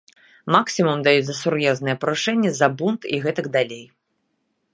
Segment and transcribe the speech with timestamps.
[0.53, 3.85] Максімум даюць за сур'ёзныя парушэнні, за бунт і гэтак далей.